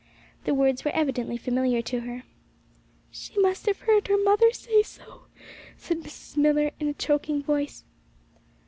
[0.45, 2.23] The words were evidently familiar to her.
[3.11, 5.27] 'She must have heard her mother say so,'
[5.77, 6.37] said Mrs.
[6.37, 7.83] Millar, in a choking voice.